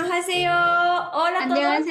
[0.00, 1.86] Hola a todos.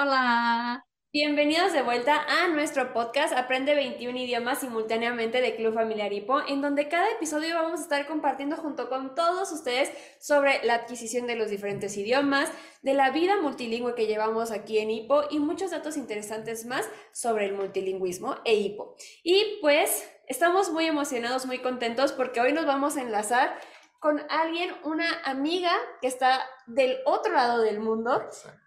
[0.00, 0.84] Hola.
[1.12, 6.62] Bienvenidos de vuelta a nuestro podcast Aprende 21 idiomas simultáneamente de Club Familiar Hipo, en
[6.62, 11.36] donde cada episodio vamos a estar compartiendo junto con todos ustedes sobre la adquisición de
[11.36, 12.50] los diferentes idiomas,
[12.82, 17.46] de la vida multilingüe que llevamos aquí en Hipo y muchos datos interesantes más sobre
[17.46, 18.96] el multilingüismo e Hipo.
[19.22, 23.60] Y pues estamos muy emocionados, muy contentos porque hoy nos vamos a enlazar
[24.02, 28.20] con alguien, una amiga que está del otro lado del mundo.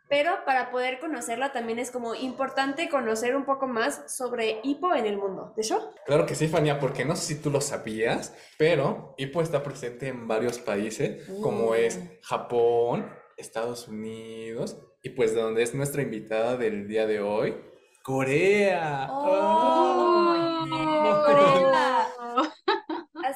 [0.08, 5.06] Pero para poder conocerla también es como importante conocer un poco más sobre Hippo en
[5.08, 5.52] el mundo.
[5.58, 5.92] ¿De hecho?
[6.06, 10.08] Claro que sí, Fania, porque no sé si tú lo sabías, pero Hippo está presente
[10.08, 12.08] en varios países, como es Mm.
[12.22, 17.58] Japón, Estados Unidos, y pues de donde es nuestra invitada del día de hoy,
[18.04, 19.08] Corea.
[19.12, 20.34] ¡Oh!
[20.72, 20.95] ¡Ah!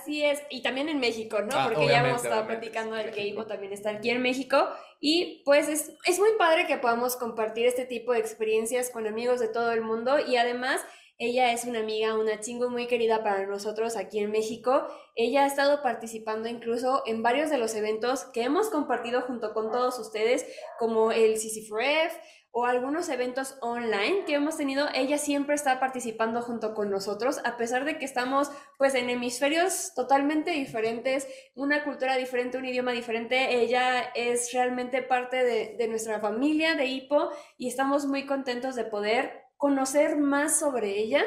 [0.10, 1.56] Así es, y también en México, ¿no?
[1.56, 3.28] Ah, Porque ya hemos estado platicando del que.
[3.28, 4.68] Hippo también está aquí en México.
[5.00, 9.40] Y pues es, es muy padre que podamos compartir este tipo de experiencias con amigos
[9.40, 10.18] de todo el mundo.
[10.18, 10.82] Y además,
[11.22, 14.88] ella es una amiga, una chingo muy querida para nosotros aquí en México.
[15.16, 19.70] Ella ha estado participando incluso en varios de los eventos que hemos compartido junto con
[19.70, 20.46] todos ustedes,
[20.80, 22.14] como el CCFREF
[22.52, 24.88] o algunos eventos online que hemos tenido.
[24.96, 29.94] Ella siempre está participando junto con nosotros, a pesar de que estamos pues en hemisferios
[29.96, 33.60] totalmente diferentes, una cultura diferente, un idioma diferente.
[33.60, 38.86] Ella es realmente parte de, de nuestra familia de Hippo y estamos muy contentos de
[38.86, 41.22] poder conocer más sobre ella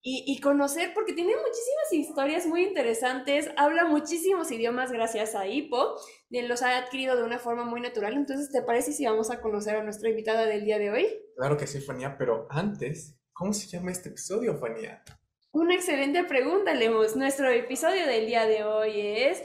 [0.00, 5.94] y, y conocer, porque tiene muchísimas historias muy interesantes, habla muchísimos idiomas gracias a Hippo,
[6.30, 8.14] los ha adquirido de una forma muy natural.
[8.14, 11.06] Entonces, ¿te parece si vamos a conocer a nuestra invitada del día de hoy?
[11.36, 15.04] Claro que sí, Fania, pero antes, ¿cómo se llama este episodio, Fania?
[15.52, 17.16] Una excelente pregunta, Lemus.
[17.16, 19.42] Nuestro episodio del día de hoy es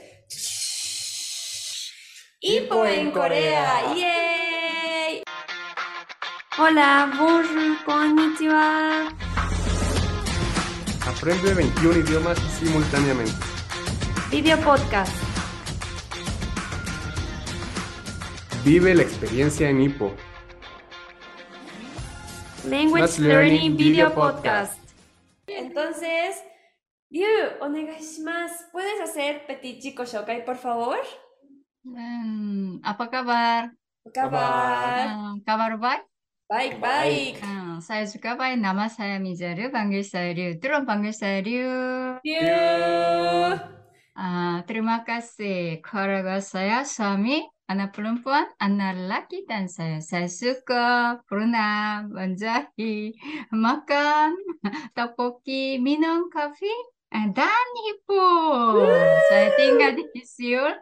[2.40, 3.94] Hippo en Corea.
[3.94, 4.33] ¡Yay!
[6.56, 9.10] Hola, bonjour, konnichiwa.
[11.04, 13.32] Aprende 21 idiomas simultáneamente.
[14.30, 15.12] Video podcast.
[18.64, 20.14] Vive la experiencia en Hippo.
[22.68, 24.78] Language Let's Learning Learning Video Video Podcast.
[25.48, 26.36] Entonces,
[27.10, 28.70] Ryu, onegaishimasu.
[28.70, 30.98] ¿Puedes hacer petit chico shokai, por favor?
[31.82, 33.72] Hmm, apa kabar?
[34.12, 35.34] Kabar.
[35.44, 36.13] Kabar baik?
[36.44, 37.40] Baik, baik.
[37.40, 38.60] Hmm, saya juga baik.
[38.60, 40.60] Nama saya Mizaru, panggil saya Ryu.
[40.60, 41.72] Turun panggil saya Ryu.
[42.20, 42.60] Ryu.
[44.12, 45.80] Ah, terima kasih.
[45.80, 50.04] Keluarga saya, suami, anak perempuan, anak lelaki, dan saya.
[50.04, 53.16] Saya suka berenang, menjahit,
[53.48, 54.36] makan,
[54.92, 56.76] tteokbokki, minum kopi,
[57.08, 58.84] eh, dan hibur.
[59.32, 60.76] Saya tinggal di Seoul,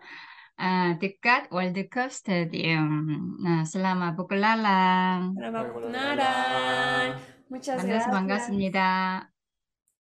[0.62, 3.38] ah, dekat World Cup Stadium.
[3.42, 5.34] Nah, selamat berkelalang.
[5.36, 7.08] Selamat Selamat berkenalan.
[7.50, 8.12] Muchas Mandas gracias.
[8.14, 8.88] bangas입니다.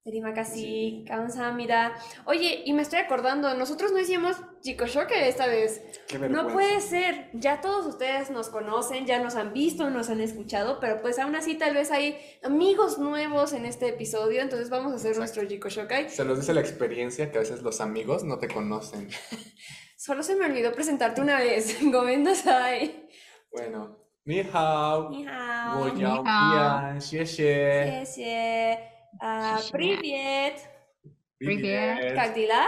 [0.07, 1.91] Terima kasih, 감사합니다.
[2.23, 5.81] Oye, y me estoy acordando, nosotros no hicimos Jikoshoke esta vez.
[6.07, 6.53] Qué No vergüenza.
[6.53, 7.29] puede ser.
[7.33, 11.35] Ya todos ustedes nos conocen, ya nos han visto, nos han escuchado, pero pues aún
[11.35, 15.41] así tal vez hay amigos nuevos en este episodio, entonces vamos a hacer Exacto.
[15.41, 16.09] nuestro Jikoshokai.
[16.09, 19.09] Se los dice la experiencia que a veces los amigos no te conocen.
[20.01, 21.77] Solo se me olvidó presentarte una vez.
[21.81, 23.09] Gomendasai.
[23.51, 25.79] Bueno, ni hao, Ni hao.
[25.79, 26.51] wo Ni yao hao.
[26.51, 27.83] pian, xie xie.
[27.85, 28.79] 谢谢.
[29.19, 29.71] Ah, Xie xie.
[29.71, 30.55] привет.
[31.39, 32.15] Привет.
[32.15, 32.65] Как дела?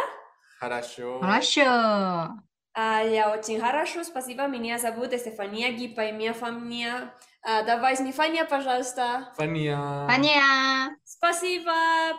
[0.59, 1.19] Хорошо.
[1.21, 2.39] Хорошо.
[2.73, 4.47] А, я очень хорошо, спасибо.
[4.47, 7.13] Меня зовут Стефания Гипа, и моя фамилия.
[7.41, 9.33] А, давай, Стефания, пожалуйста.
[9.37, 10.07] Fania.
[10.07, 10.89] Pania.
[11.03, 12.13] Spasiba.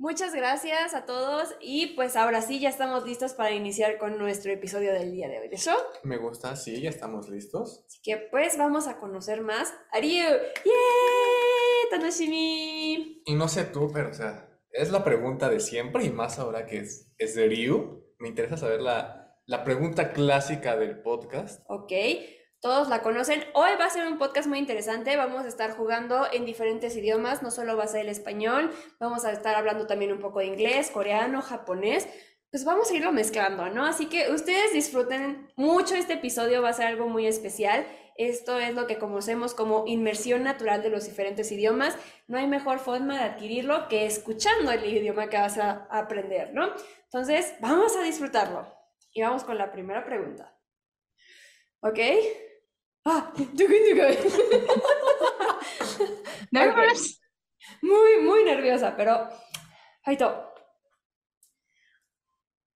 [0.00, 1.56] Muchas gracias a todos.
[1.60, 5.40] Y pues ahora sí, ya estamos listos para iniciar con nuestro episodio del día de
[5.40, 5.48] hoy.
[5.48, 5.76] ¿De show?
[6.04, 7.84] Me gusta, sí, ya estamos listos.
[7.84, 10.22] Así que pues vamos a conocer más a Ryu.
[10.22, 11.90] ¡Yay!
[11.90, 13.22] ¡Tanoshimi!
[13.26, 16.64] Y no sé tú, pero o sea, es la pregunta de siempre y más ahora
[16.64, 18.04] que es, es de Ryu.
[18.20, 21.64] Me interesa saber la, la pregunta clásica del podcast.
[21.68, 21.92] Ok,
[22.60, 23.44] todos la conocen.
[23.54, 25.16] Hoy va a ser un podcast muy interesante.
[25.16, 27.42] Vamos a estar jugando en diferentes idiomas.
[27.42, 30.46] No solo va a ser el español, vamos a estar hablando también un poco de
[30.46, 32.08] inglés, coreano, japonés.
[32.50, 33.84] Pues vamos a irlo mezclando, ¿no?
[33.84, 37.86] Así que ustedes disfruten mucho este episodio, va a ser algo muy especial.
[38.16, 41.96] Esto es lo que conocemos como inmersión natural de los diferentes idiomas.
[42.26, 46.72] No hay mejor forma de adquirirlo que escuchando el idioma que vas a aprender, ¿no?
[47.04, 48.66] Entonces, vamos a disfrutarlo.
[49.12, 50.58] Y vamos con la primera pregunta.
[51.80, 51.98] ¿Ok?
[53.10, 53.32] Ah,
[56.52, 57.18] Nervous.
[57.80, 59.30] muy, muy nerviosa, pero...
[60.02, 60.52] 파이터!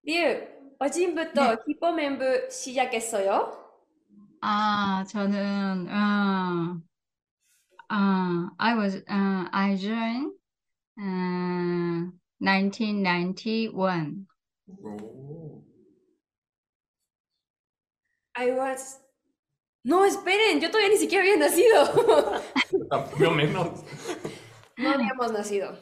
[0.04, 0.48] 리우,
[0.78, 1.56] 어제부터 네.
[1.66, 3.52] 히포 멤버 시작했어요?
[4.40, 6.80] 아, 저는, 어,
[7.94, 10.32] 어, I was, 어, I joined,
[10.98, 14.26] 어, 1991.
[14.82, 15.62] Oh.
[18.34, 19.02] I was...
[19.84, 21.82] No, esperen, yo todavía ni siquiera había nacido.
[22.90, 23.82] Ah, Yo menos.
[24.76, 25.76] No habíamos nacido.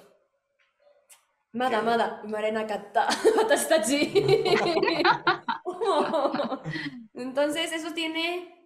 [1.52, 3.08] Mada, mada, marena kata.
[7.14, 8.61] Entonces, eso tiene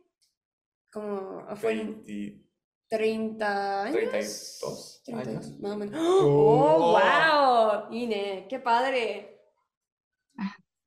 [0.95, 2.45] como fue en 20
[2.89, 3.97] 30 años.
[3.97, 5.59] 32 30 años.
[5.59, 6.01] más o menos.
[6.01, 6.97] Oh.
[6.97, 7.01] ¡Oh,
[7.89, 7.93] wow!
[7.93, 9.41] Ine, qué padre.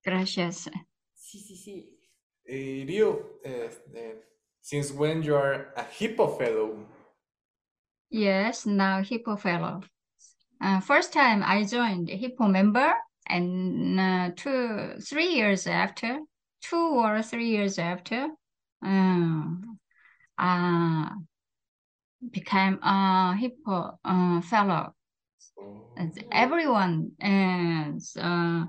[0.01, 0.69] Gracias.
[1.13, 1.99] Sí, sí, sí.
[2.45, 4.23] Eh, Ryu, este,
[4.66, 6.86] since when you are a Hippo Fellow?
[8.10, 9.82] Yes, now Hippo Fellow.
[10.60, 12.94] Uh, first time I joined Hippo member,
[13.26, 16.20] and uh, two, three years after,
[16.62, 18.28] two or three years after,
[18.82, 19.78] um,
[20.38, 21.08] uh,
[22.30, 24.94] became a Hippo uh, fellow.
[25.58, 25.88] Oh.
[25.96, 28.64] As everyone is uh,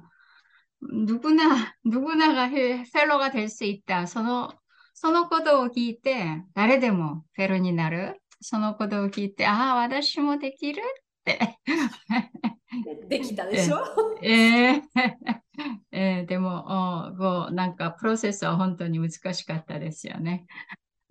[0.81, 4.05] 누구나 누구나가 해- fellow 가 될 수 있다.
[4.07, 4.51] その
[5.00, 8.20] そのことを聞いて誰でもフェロになる。
[8.40, 11.56] そのことを聞いてああ私もできるって。
[13.08, 13.78] できたでしょ
[14.22, 14.82] えー
[15.92, 20.46] えーでもおこうなんかプロセスは本当に難しかったですよね。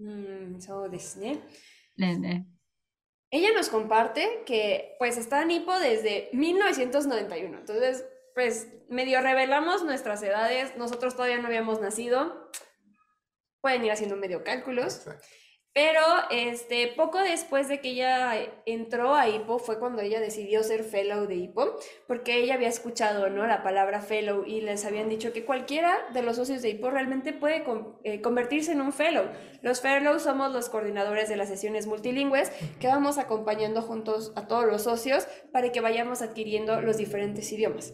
[0.02, 1.40] Mm, そうですね。
[1.98, 2.46] ねえね
[3.32, 7.58] Ella nos comparte que pues está en Hippo desde 1991.
[7.58, 8.06] Entonces,
[8.36, 10.76] pues medio revelamos nuestras edades.
[10.78, 12.50] Nosotros todavía no habíamos nacido.
[13.68, 14.96] Pueden ir haciendo medio cálculos.
[14.96, 15.28] Exacto.
[15.78, 18.34] Pero este, poco después de que ella
[18.66, 21.76] entró a Hippo fue cuando ella decidió ser fellow de Hippo,
[22.08, 23.46] porque ella había escuchado, ¿no?
[23.46, 27.32] La palabra fellow y les habían dicho que cualquiera de los socios de Hippo realmente
[27.32, 27.64] puede
[28.04, 29.26] eh, convertirse en un fellow.
[29.62, 34.66] Los fellows somos los coordinadores de las sesiones multilingües que vamos acompañando juntos a todos
[34.66, 37.94] los socios para que vayamos adquiriendo los diferentes idiomas.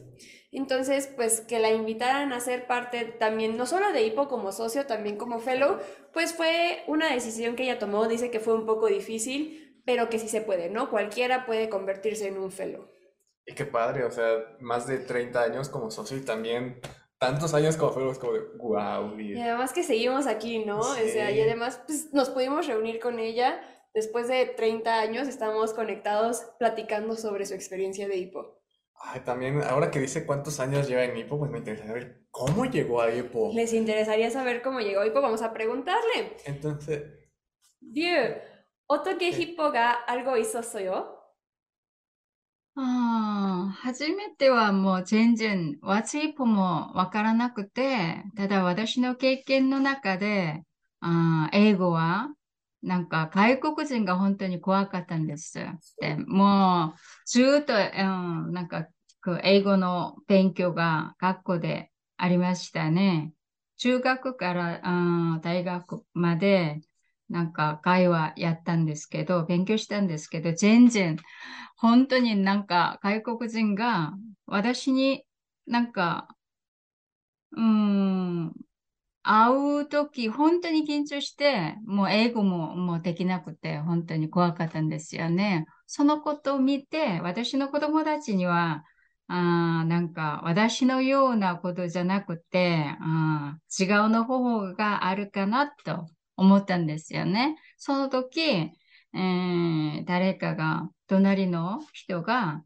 [0.53, 4.85] Entonces, pues que la invitaran a ser parte también, no solo de Hippo como socio,
[4.85, 5.79] también como fellow,
[6.13, 10.19] pues fue una decisión que ella tomó, dice que fue un poco difícil, pero que
[10.19, 10.89] sí se puede, ¿no?
[10.89, 12.87] Cualquiera puede convertirse en un fellow.
[13.45, 16.79] Y qué padre, o sea, más de 30 años como socio y también
[17.17, 19.19] tantos años como Fellow, es como de wow.
[19.19, 20.79] Y además que seguimos aquí, ¿no?
[20.79, 21.41] O sea, y Sí.
[21.41, 23.61] además pues, nos pudimos reunir con ella
[23.93, 28.62] después de 30 años, estamos conectados platicando sobre su experiencia de Hippo.
[29.02, 32.64] Ay, también, ahora que dice cuántos años lleva en Hippo, pues me interesa saber cómo
[32.66, 33.52] llegó a Hippo.
[33.54, 35.22] ¿Les interesaría saber cómo llegó a Hippo?
[35.22, 36.36] Vamos a preguntarle.
[36.44, 37.04] Entonces,
[37.80, 38.36] Dieu,
[38.86, 41.18] ¿otoke Hippo ga algo hizo yo?
[42.80, 50.62] ああ、初めてはもう全然、ワツイポもわからなくて、ただ私の経験の中で、
[51.00, 52.28] あー英語は、
[52.83, 55.53] なんか外国人が本当に怖かったんです。
[56.01, 57.77] で、もうずーっと、う
[58.49, 58.87] ん、なんか
[59.43, 63.33] 英語の勉強が学校でありましたね。
[63.77, 66.81] 中学から、うん、大学まで、
[67.29, 71.17] なんか会話やったんですけど、勉強したんですけど、全然、
[71.77, 74.13] 本当になんか外国人が
[74.45, 75.25] 私に
[75.67, 76.27] なんか、
[77.51, 78.12] うーん、
[79.23, 85.65] 会うとき本当に緊張して、もう英語ももうできなくて本当に怖かったんですよね。
[85.87, 88.83] そのことを見て、私の子供たちには、
[89.27, 97.55] あなんか私のようなことじゃなくて、あ違うの方法があるかなと思ったんですよね。
[97.77, 102.63] その時、えー誰かが、隣の人が、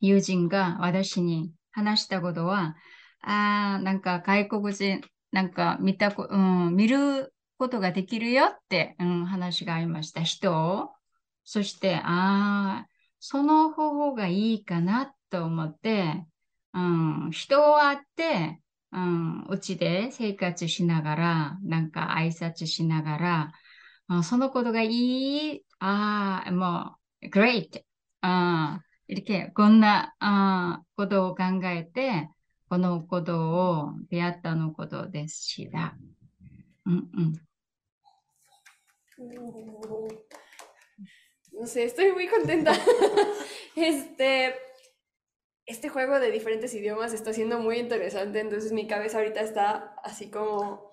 [0.00, 2.76] 友人が私に話したことは、
[3.22, 5.00] ああ、なんか外国人、
[5.32, 10.22] なんか見たこ、うん、見ることができるよって、うん、話がありました。
[10.22, 10.90] 人を
[11.46, 12.88] そして、ああ、
[13.20, 16.26] その方法がいいかなと思って、
[16.74, 23.52] うん、人を会って、うん、うちで生活しながら、なんか挨拶しながら、
[24.08, 24.88] うん、そのことがい
[25.54, 27.84] い、ああ、もう、great!
[28.22, 28.80] あ、
[29.54, 32.28] こんな、あ、ことを考えて、
[32.69, 35.97] このことを出会ったのことでした。
[36.85, 37.51] うんうん。
[41.53, 42.73] No sé, estoy muy contenta.
[43.75, 44.53] Este,
[45.65, 50.29] este juego de diferentes idiomas está siendo muy interesante, entonces mi cabeza ahorita está así
[50.29, 50.91] como,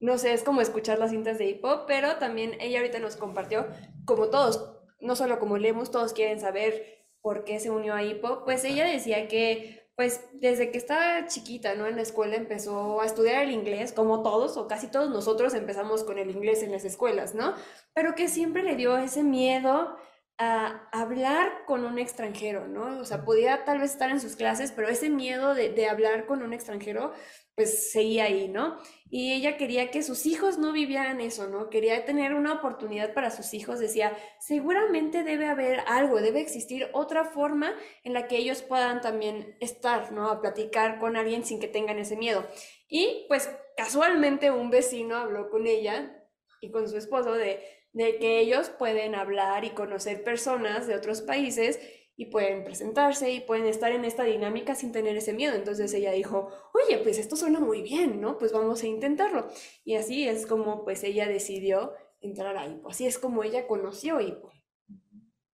[0.00, 3.16] no sé, es como escuchar las cintas de hip hop, pero también ella ahorita nos
[3.16, 3.66] compartió,
[4.06, 8.24] como todos, no solo como leemos, todos quieren saber por qué se unió a hip
[8.24, 11.85] hop, pues ella decía que pues desde que estaba chiquita, ¿no?
[11.85, 16.05] En la escuela empezó a estudiar el inglés, como todos o casi todos nosotros empezamos
[16.05, 17.53] con el inglés en las escuelas, ¿no?
[17.93, 19.97] Pero que siempre le dio ese miedo
[20.39, 22.99] a hablar con un extranjero, ¿no?
[22.99, 26.25] O sea, podía tal vez estar en sus clases, pero ese miedo de, de hablar
[26.25, 27.11] con un extranjero,
[27.55, 28.77] pues seguía ahí, ¿no?
[29.09, 31.69] Y ella quería que sus hijos no vivieran eso, ¿no?
[31.69, 33.79] Quería tener una oportunidad para sus hijos.
[33.79, 39.57] Decía, seguramente debe haber algo, debe existir otra forma en la que ellos puedan también
[39.59, 40.29] estar, ¿no?
[40.29, 42.47] A platicar con alguien sin que tengan ese miedo.
[42.87, 46.15] Y pues casualmente un vecino habló con ella
[46.61, 47.61] y con su esposo de,
[47.93, 51.79] de que ellos pueden hablar y conocer personas de otros países
[52.15, 55.55] y pueden presentarse y pueden estar en esta dinámica sin tener ese miedo.
[55.55, 58.37] Entonces ella dijo, oye, pues esto suena muy bien, ¿no?
[58.37, 59.47] Pues vamos a intentarlo.
[59.85, 62.89] Y así es como pues ella decidió entrar a Hipo.
[62.89, 64.51] Así es como ella conoció Hipo.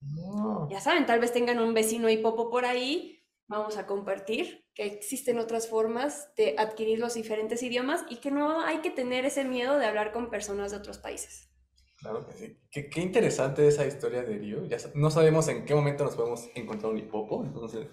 [0.02, 0.68] No.
[0.70, 3.24] Ya saben, tal vez tengan un vecino hipopo por ahí.
[3.48, 8.62] Vamos a compartir que existen otras formas de adquirir los diferentes idiomas y que no
[8.62, 11.55] hay que tener ese miedo de hablar con personas de otros países.
[11.98, 12.58] Claro que sí.
[12.72, 14.68] Qué, qué interesante esa historia de Ryu.
[14.68, 17.88] Ya no sabemos en qué momento nos podemos encontrar un hipopo, entonces...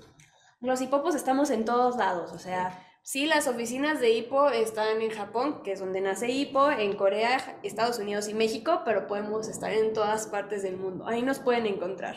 [0.61, 5.11] Los hipopos estamos en todos lados, o sea, sí, las oficinas de hipo están en
[5.11, 9.73] Japón, que es donde nace hipo, en Corea, Estados Unidos y México, pero podemos estar
[9.73, 11.07] en todas partes del mundo.
[11.07, 12.15] Ahí nos pueden encontrar.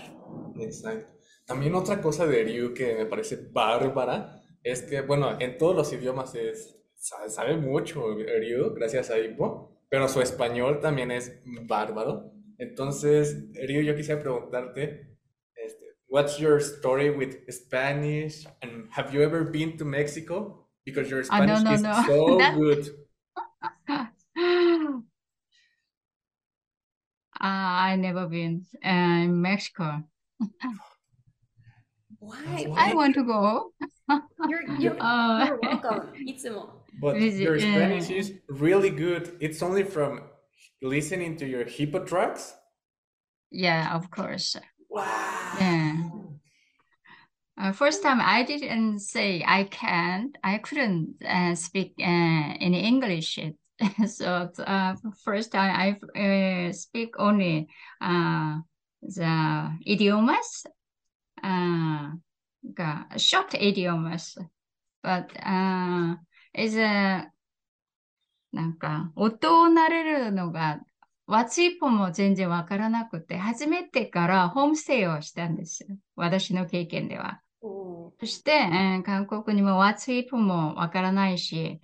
[0.59, 1.15] Exacto.
[1.45, 5.93] También otra cosa de Ryu que me parece bárbara es que, bueno, en todos los
[5.93, 12.31] idiomas es, sabe, sabe mucho Ryu, gracias a Hippo, pero su español también es bárbaro.
[12.57, 15.17] Entonces, Ryu, yo quisiera preguntarte,
[15.55, 18.45] este, what's your story with Spanish?
[18.61, 20.67] And have you ever been to Mexico?
[20.85, 21.93] Because your Ah, no, Spanish no, is no.
[22.05, 22.89] so That- good.
[27.37, 28.89] Uh, I never been uh,
[29.25, 30.03] in Mexico.
[32.19, 32.67] Why?
[32.75, 33.73] I want to go
[34.09, 35.45] you're, you're, oh.
[35.45, 36.09] you're welcome.
[37.01, 39.35] But your Spanish is really good.
[39.39, 40.21] It's only from
[40.81, 42.55] listening to your hippo tracks.
[43.51, 44.55] Yeah, of course.
[44.89, 45.57] Wow.
[45.59, 46.09] Yeah.
[47.57, 50.37] Uh, first time I didn't say I can't.
[50.43, 52.03] I couldn't uh, speak uh,
[52.59, 53.39] in English.
[54.07, 57.67] so uh, first time I uh, speak only
[58.01, 58.57] uh,
[59.01, 60.65] the idioms.
[61.41, 62.11] Uh,
[62.77, 64.37] uh, the short idioms,
[65.03, 66.17] but uh,
[66.53, 67.31] is a
[68.51, 70.79] なんか音を慣れるのが
[71.27, 75.87] ワツイポも全然わからなくて、初めてからホームステイをしたんです。
[76.15, 77.41] 私の経験では。
[77.61, 81.79] おそして、えー韓国にもワツイポもわからないし、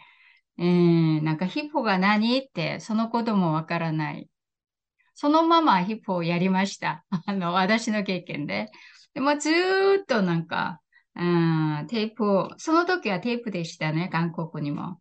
[0.57, 2.37] えーなんかヒポが何？
[2.37, 4.29] って、そのこともわからない。
[5.15, 7.03] そのままヒポをやりました。
[7.25, 8.69] あの、私の経験で。
[9.13, 9.49] でもず
[10.01, 10.81] っとなんか、
[11.15, 14.99] うん、テープを、その時はテープでしたね、韓国にも。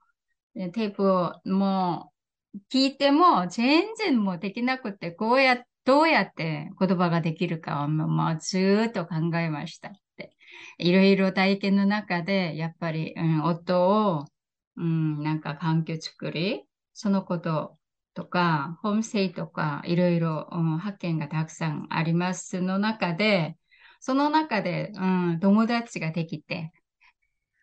[0.55, 2.11] テープをも
[2.55, 10.37] う聞いても全然もうできなくて、こうや、どうやって言葉ができるかをもうずっと考えましたって。
[10.79, 14.25] いろいろ体験の中で、やっぱり、うん、音を、
[14.77, 17.79] うん、なんか環境作り、そのこと
[18.15, 23.57] とか、ホームステイとか、いろいろ、うん、発見がたくさんありますの中で、
[24.01, 26.73] その中で、うん、友達ができて、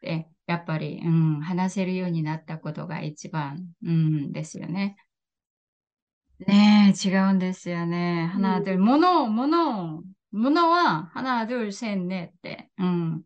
[0.02, 4.96] で、やっぱり、うん、話せるようになったことが一番、うん、ですよね。
[6.46, 8.30] ねえ、違うんですよね。
[8.32, 12.70] 花、で、もの、もの、ものは、花、 둘、 せんねって。
[12.78, 13.24] うん。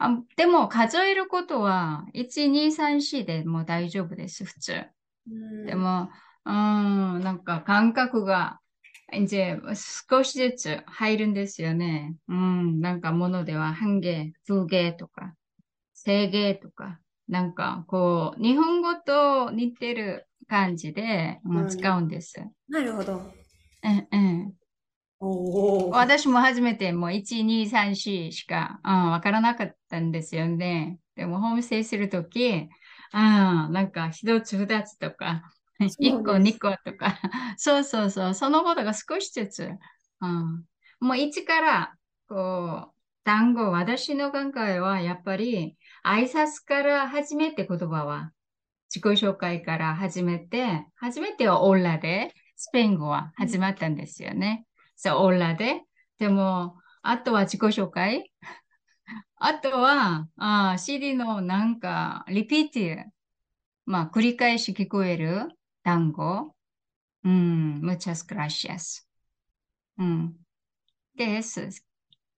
[0.00, 4.84] あでも、数えることは、1、2、3、4でも大丈夫です、普通。
[5.66, 6.10] でも、
[6.44, 8.58] うん、なんか感覚が
[9.12, 9.60] 이제
[10.08, 12.16] 少しずつ入るんですよね。
[12.28, 15.34] うん、なんかものでは半径、風景とか、
[15.92, 22.34] 制限とか、なんかこう、日本語と似てる感じで、う、使うんです。
[22.68, 23.16] なるほど。
[23.16, 24.54] うんうん。
[25.90, 30.98] 私も初めてもう1234しか、うん、分からなかったんですよね。
[31.16, 32.68] でも、本ーするとき、
[33.12, 35.42] あなんか一つ二つとか、
[35.78, 36.54] 一個です。
[36.54, 37.18] 二個とか、
[37.56, 39.70] そうそうそう、そのことが少しずつ、
[40.20, 40.64] うん、
[41.00, 41.94] もう一から、
[42.28, 48.32] こう、単語、私の考えはやっぱり挨拶から始めて言葉は、
[48.94, 54.66] 自己紹介から始めて、初めてはオーラで、スペイン語は始まったんですよね。
[54.94, 55.82] そう、オーラで。
[56.18, 58.30] でも、あとは自己紹介。
[59.36, 63.04] あとは、あー CD のなんか、リピーティ
[63.86, 65.48] まあ、繰り返し聞こえる
[65.84, 66.52] 単語。
[67.22, 69.06] うん、muchas gracias.
[69.98, 70.34] うん。
[71.16, 71.82] ¿Qué es?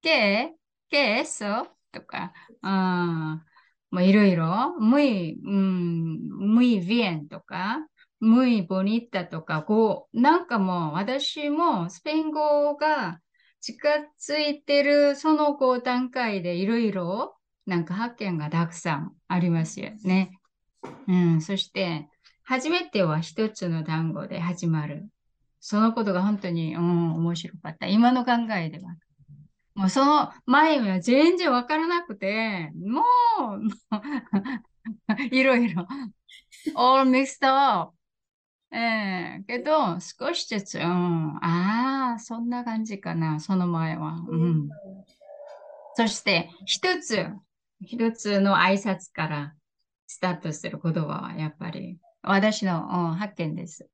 [0.03, 0.53] ¿Qué?
[0.91, 1.69] ¿Qué es eso?
[1.93, 3.43] とか、あ
[3.91, 7.87] まあ、いろいろ、muy, うん、muy bien とか、
[8.21, 13.21] muy bonita とか、こう、なんかもう私もスペイン語が
[13.61, 13.88] 近
[14.21, 17.37] づいてるそのこう段階でいろいろ
[17.67, 20.38] なんか発見がたくさんありますよね。
[21.09, 22.09] うん、そして、
[22.47, 25.09] 初めては一つの単語で始まる。
[25.59, 27.88] そのことが本当に、うん、面白かった。
[27.88, 28.95] 今の考えでは。
[29.75, 33.03] もうその前は全然わからなくて、も
[33.57, 35.88] う、 いろいろ、
[36.76, 37.93] all mixed up。
[38.71, 44.25] ええー、けど、少しずつ、うん、ああ、そんな感じかな、その前は。
[44.29, 44.69] うん。
[45.95, 47.26] そして、一つ、
[47.81, 49.55] 一つの挨拶から
[50.07, 51.99] スタートする言葉は、やっぱり、
[52.30, 53.88] 私の、うん、発見です。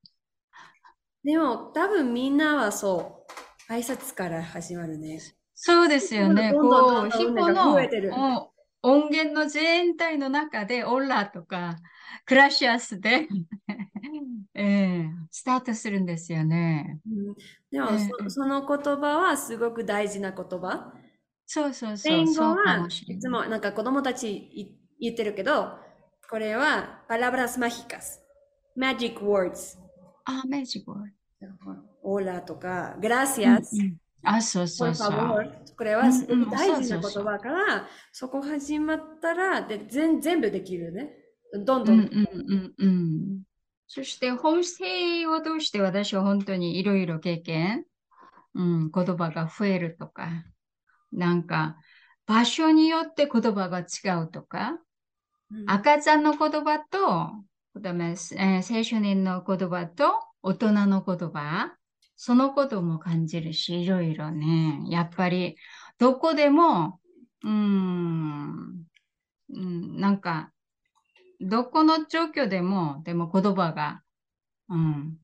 [1.23, 3.25] でも、多分みんなはそ
[3.69, 5.19] う、挨拶から始まるね。
[5.53, 6.51] そうですよね。
[6.53, 7.75] こう、ヒポの
[8.81, 11.77] 音源の全体の中で、オラとか、
[12.25, 13.27] クラシアスで
[14.55, 16.99] えー、スタートするんですよね。
[17.07, 17.35] うん、
[17.71, 20.93] でも、えー、その言葉はすごく大事な言葉。
[21.45, 21.97] そうそうそう。
[21.97, 25.77] スペイン語はいつもなんか子供たち言ってるけど、
[26.29, 28.22] これはパラブラスマヒカス。
[28.77, 29.77] Magic words。
[30.25, 31.11] あ、magic words。
[32.03, 33.75] オラとか、グラシアス。
[33.75, 35.51] うんうんあ、そうそうそう。
[35.77, 41.13] これは大事な言葉から、そこ始まったらで全全部できるね。
[41.53, 41.99] どんどん。
[41.99, 43.41] うんうんうん、
[43.87, 47.85] そして、ホームステイを通して私は本当にいろいろ経験、
[48.55, 50.29] うん、言葉が増えるとか、
[51.11, 51.77] なんか、
[52.25, 54.79] 場所によって言葉が違うとか、
[55.51, 57.31] うん、赤ちゃんの言葉と、
[57.75, 60.13] えー、青少年の言葉と
[60.43, 61.75] 大人の言葉、
[62.15, 65.57] そのことも感じるし、いろいろね、やっぱり、
[65.97, 66.99] どこでも、
[67.43, 68.85] うん、
[69.49, 70.51] うん、なんか、
[71.41, 74.03] どこの状況でも、でも言葉が、
[74.69, 75.17] うん、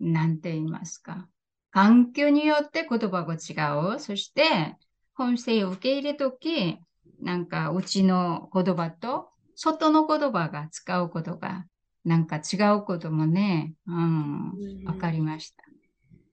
[0.00, 1.28] なんて言いますか。
[1.70, 3.98] 環境によって言葉が違う。
[3.98, 4.76] そして、
[5.14, 6.78] 本性を受け入れとき、
[7.20, 11.66] なんか、うちの言葉と、外の言葉が使うことが
[12.04, 15.62] なんか違うこともね、うん、わかりました。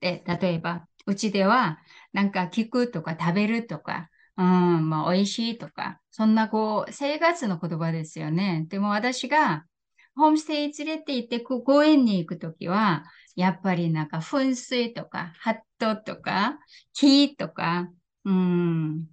[0.00, 1.78] で、例えば、うちでは、
[2.12, 8.66] なんか聞くとか食べるとか、うん、まあ、美味しいとか、そんなこう、生活の言葉ですよね。
[8.68, 9.64] でも私が、
[10.16, 13.04] ホームステイ連れて行って公園に行くときは、
[13.36, 16.58] やっぱりなんか噴水とか、ハットとか、
[16.94, 17.88] 木とか、
[18.24, 19.06] うん、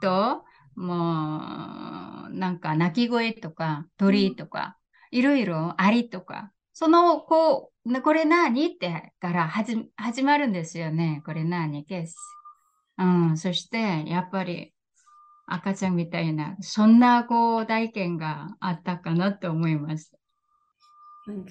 [0.00, 0.44] と、
[0.76, 4.76] もう、なんか鳴き声とか、鳥とか、
[5.10, 8.66] いろいろありとか、その、こう、これ何？
[8.66, 11.22] ってから始始まるんですよね。
[11.24, 11.84] これ何？
[11.84, 12.16] ケース。
[12.98, 14.72] うん、そして、やっぱり
[15.46, 20.12] 赤ちゃんみたいな、そんなこう体験があったかなと思います。
[21.26, 21.50] なんか、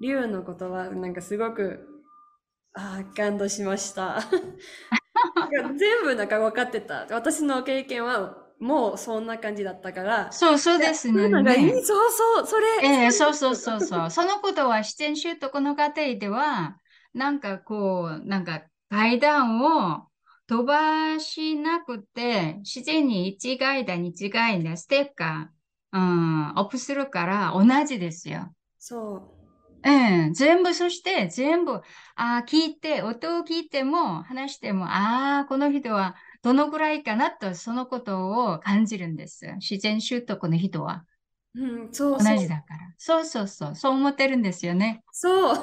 [0.00, 1.88] 竜のことは、なんかすごく、
[2.74, 4.20] ああ、感動しました。
[5.76, 7.06] 全部なんか分かってた。
[7.10, 10.30] 私の経験はもうそんな感じだったから。
[10.30, 11.28] そうそうですね。
[11.82, 12.66] そうそう、それ。
[12.84, 14.10] ええー、そうそうそうそう。
[14.10, 16.76] そのことは自然習得の過程では、
[17.12, 20.06] なんかこう、なんか階段を
[20.46, 28.54] 飛ばしなくて、自然に1階段、2階段、ステッカー、うん、アップするから同じですよ。
[28.78, 29.42] そう。
[29.84, 31.72] ええー、全部、そして全部、
[32.14, 39.46] ああ、聞いて、音を聞いても、話しても、ああ、この人は、どのぐらいかなと、そのことを感じるんです。
[39.60, 41.04] 自然習得の人は。
[41.54, 42.94] うん、そう同じだから。
[42.98, 43.74] そうそうそう。
[43.76, 45.04] そう思ってるんですよね。
[45.12, 45.56] そう。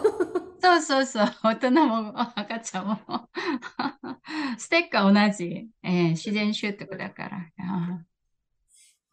[0.62, 1.28] そうそうそう。
[1.44, 3.00] 大人も赤ちゃんも。
[4.58, 5.68] ステッカー同じ。
[5.84, 7.52] えー、自然習得だから。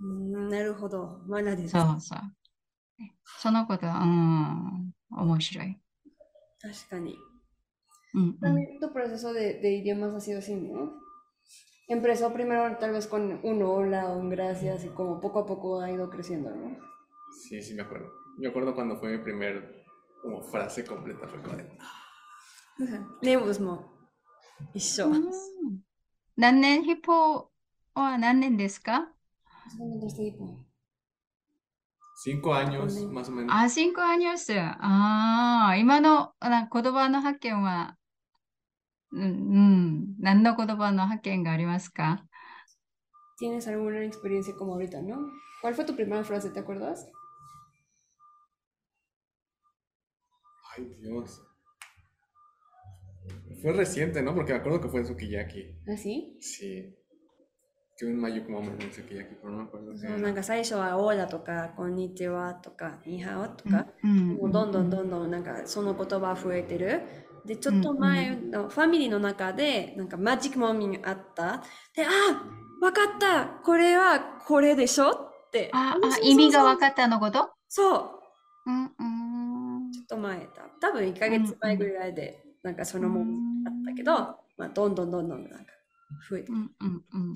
[0.00, 1.20] うん、なるほど。
[1.28, 1.70] 学びです。
[1.70, 2.20] そうそう。
[3.38, 5.80] そのことは、うん、面白い。
[6.60, 7.16] 確かに。
[8.14, 8.56] うん、うん。
[8.78, 11.05] tu proceso de, de idiomas ha sido así, ¿no?
[11.87, 15.81] empezó primero tal vez con un hola o un gracias y como poco a poco
[15.81, 16.77] ha ido creciendo, ¿no?
[17.33, 18.11] Sí, sí me acuerdo.
[18.37, 19.85] Me acuerdo cuando fue mi primer
[20.21, 21.69] como frase completa, fue como de...
[23.21, 23.91] Leemos mo.
[24.73, 25.11] 一緒。
[26.37, 27.49] 何年ヒポ
[27.93, 29.09] は何年ですか
[32.23, 33.51] Cinco años, más o menos.
[33.51, 34.45] Ah, cinco años.
[34.79, 37.97] Ah, 今の言葉の発見は
[39.18, 42.24] うん、何の言葉の発見がありますか
[43.38, 45.16] ¿Tienes alguna experiencia como ahorita, no?
[45.62, 47.06] ¿Cuál fue tu primera frase, te acuerdas?
[50.76, 51.42] Ay, Dios.
[53.62, 54.34] Fue reciente, ¿no?
[54.34, 55.76] Porque me acuerdo que fue en Sukiyaki.
[55.88, 56.36] ¿Ah, sí?
[56.40, 56.94] Sí.
[57.98, 59.92] Que un Mayuk moment en Sukiyaki, pero no me acuerdo.
[59.92, 67.00] qué そう.なんか最初は「オーダ」とか「こんにちは」とか「ニハオ」とか、うんもうどんどんどんどんなんかその言葉増えてる。
[67.46, 71.62] で、ちょっと前のファミリーの中で、なんかマジックモーミングあった。
[71.94, 72.08] で、あ、
[72.82, 73.46] わかった。
[73.64, 75.70] これはこれでしょって。
[75.72, 77.50] ああ意味が分かったのこと？
[77.68, 78.10] そう。
[78.66, 79.92] うんうん。
[79.92, 80.46] ちょっと前だ。
[80.80, 84.12] 多分1ヶ月前ぐらいで、なんかそのもんあったけど、
[84.58, 85.72] まあ、どんどんどんどんなんか
[86.28, 86.50] 増えて。
[86.50, 87.34] う、んうんうん。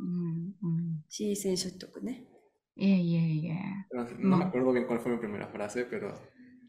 [0.00, 1.04] うんうん。
[1.08, 2.24] シー選手とかね。
[2.76, 3.56] いえいえいえ。
[3.92, 6.12] Pero No me acuerdo bien cuál fue mi primera frase, pero,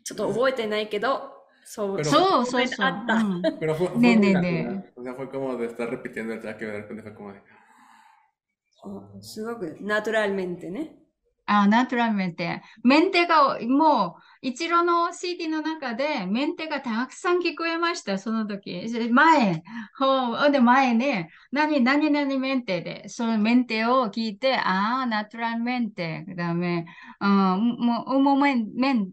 [0.03, 1.31] ちょっと覚えてないけど、
[1.65, 2.83] sobre so, so, so.
[2.83, 3.41] mm.
[3.59, 4.83] Pero fue, fue ne, ne, ne.
[4.95, 7.41] O sea, fue como de estar repitiendo el track y de repente fue como de...
[9.19, 10.95] すごく、ナチュラルメンテね。
[11.47, 12.61] あ、ナチュラルメンテ。
[12.83, 18.87] メンテが、もう、一郎の CD の中で、メンテがたくさん聞こえました、その時。
[19.11, 19.63] 前、
[19.97, 26.85] ほう、で、前ね、何、何、何メンテで、そのメンテを聞いて、ああ、ナチュラルメンテ、ダメ。
[27.19, 27.29] うん、
[27.79, 29.11] もう、もうメン、メン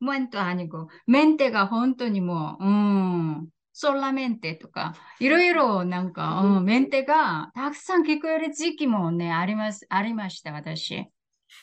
[0.00, 11.06] もんとアニゴ、メンテが本当にもう、うん、ソラメンテとか、いろいろなんか、うん、メンテがたくさん聞こえる時期もね、あります、ありました、私。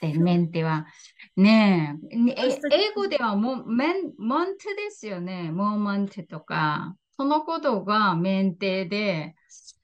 [0.02, 0.86] で、メンテは。
[1.36, 2.17] ねえ、
[2.71, 5.52] 英語ではもう、メン、モンテですよね。
[5.52, 6.95] モーマンテとか。
[7.15, 9.36] そのことがメンテで、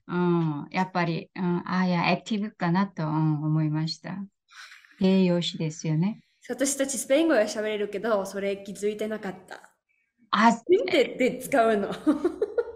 [0.06, 4.18] うん、やっぱり、うん、ああ、や、アクティブかなと、うん、思いました。
[5.00, 6.20] 栄養士ですよね。
[6.48, 9.74] 私たちスペイン語は喋れるけど、それ気づいてなかった。
[10.30, 11.90] あ、メンテって使うの。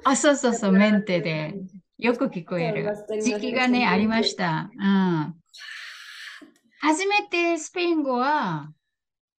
[0.05, 1.55] あ、そうそうそう、 メンテで。
[1.99, 2.89] よく聞こえる。
[3.21, 4.71] 時期がね、ありました。
[4.75, 5.35] うん。
[6.81, 8.73] 初めてスペイン語は、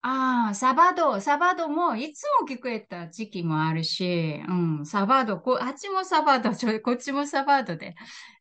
[0.01, 7.95] ああ、サバド、サバドもいつも聞こえた時期もあるし、うん、サバド、こあっちもサバド、ちょこっちもサバドで、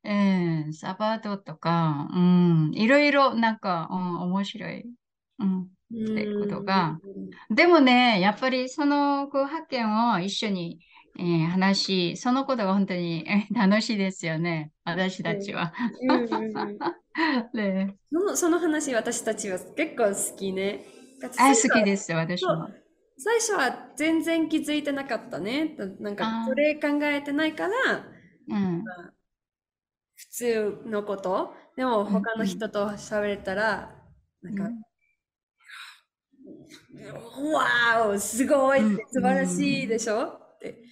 [0.05, 0.15] う
[0.69, 4.85] ん、サバドとか、うん、いろいろなんか、うん、面白い。
[5.41, 5.78] うん。
[6.11, 7.01] ってことが
[7.51, 10.81] でもね、やっぱりそのこう発見を一緒に、
[11.19, 14.73] えー話し、そのことが本当にえー楽しいですよね。
[14.85, 15.73] 私たちは。
[18.11, 20.85] そのその話私たちは結構好きね。
[21.37, 22.69] あ、好きです、私も。
[23.19, 25.77] 最初は全然気づいてなかったね。
[26.01, 28.05] なんかそれ考えてないから
[28.49, 28.85] うん。
[30.17, 31.55] 普通のこと。
[31.77, 33.95] でも他の人と喋れたら、
[34.43, 34.71] なんか、
[37.53, 38.95] わーおすごい。
[38.95, 40.25] って素晴らしいでしょ？
[40.25, 40.83] って。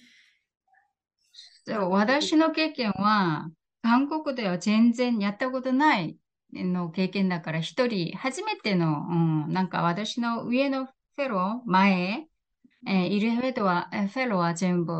[1.65, 3.49] そう私の経験は、
[3.81, 6.17] 韓国では全然やったことない
[6.53, 9.13] の経験だから、一人、初めての、う
[9.49, 12.27] ん、なんか私の上のフェロー、前、
[12.87, 14.93] えーいるフェは、えフェローは全部、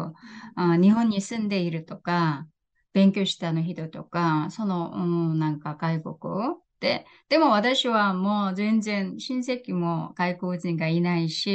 [0.56, 2.48] あ日本に住んでいるとか、
[2.93, 5.00] 勉強したの人とか、その、う
[5.36, 6.17] ん、なんか外国
[6.81, 11.50] で、でも私はもう全然親戚も外国人がいないし、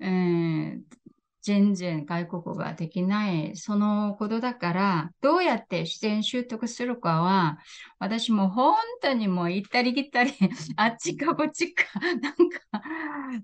[0.00, 0.82] えー
[1.42, 7.58] 全然外国語ができない、そのことだから、どうやって自然習得するかは、
[7.98, 10.32] 私も本当にもう行ったり来たり、
[10.76, 11.84] あっちかこっちか、
[12.20, 12.60] なんか、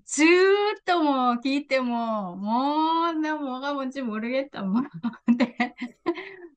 [0.05, 4.89] ずーっともう聞いても、もう、でも、がもち모르겠다もん。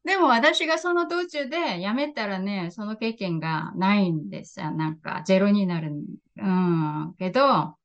[0.05, 4.71] で、でも私がその途中でやめたらね、その経験がないんですよ。
[4.71, 5.93] なんか、ゼロになる。
[6.37, 7.15] うん。
[7.19, 7.77] けど、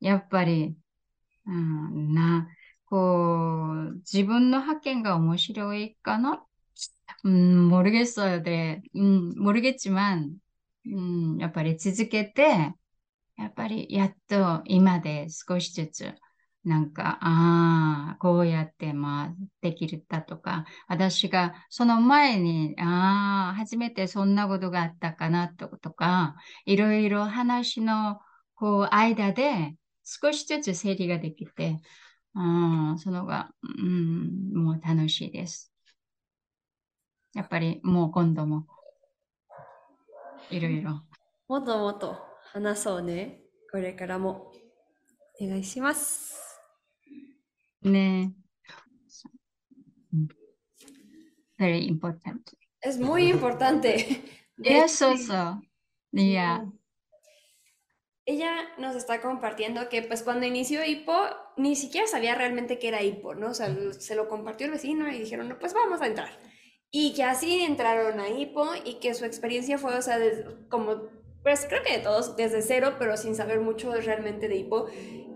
[0.00, 0.74] やっぱり、
[1.46, 2.48] うん、な、
[2.86, 6.42] こう、自分の発見が面白いかな
[7.24, 8.42] うん、모르겠어요。
[8.42, 10.36] で、うん、모르겠지만、
[10.86, 12.72] うん、やっぱり続けて、
[13.36, 16.14] やっぱりやっと今で少しずつ、
[16.63, 28.19] なんか、ああ、こうやって、まあ、できるだとか、私がその前に、ああ、初めてそんなことがあったかなとか、いろいろ話の、
[28.53, 31.79] こう、間で少しずつ整理ができて、
[32.35, 35.71] うん、そのが、うん、もう楽しいです。
[37.33, 38.67] やっぱりもう今度も、
[40.51, 41.01] いろいろ。
[41.47, 42.17] もっともっと
[42.53, 43.41] 話そうね。
[43.71, 44.51] これからも。
[45.41, 46.40] お願いします。
[47.81, 48.33] Ne.
[51.57, 52.49] Very important.
[52.81, 54.23] Es muy importante.
[54.57, 55.61] Yes, also.
[56.11, 56.65] Yeah.
[58.25, 61.13] Ella nos está compartiendo que pues cuando inició hipo
[61.57, 63.49] ni siquiera sabía realmente qué era hipo, ¿no?
[63.49, 66.29] O sea, se lo compartió el vecino y dijeron, no, pues vamos a entrar.
[66.91, 70.19] Y que así entraron a hipo y que su experiencia fue, o sea,
[70.69, 71.09] como
[71.43, 74.87] pues creo que de todos, desde cero, pero sin saber mucho realmente de Hipo.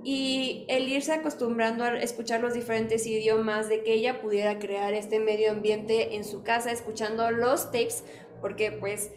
[0.03, 5.19] Y el irse acostumbrando a escuchar los diferentes idiomas, de que ella pudiera crear este
[5.19, 8.03] medio ambiente en su casa, escuchando los tapes,
[8.39, 9.11] porque pues